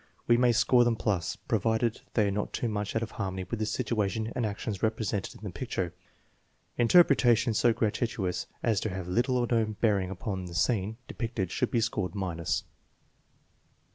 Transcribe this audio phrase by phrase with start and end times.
[0.25, 3.59] We may score them plus, provided they are not too much out of harmony with
[3.59, 5.93] the situation and actions represented in the picture.
[6.75, 11.69] Interpretations so gratuitous as to have little or no bearing upon the scene depicted should
[11.69, 12.63] be scored minus.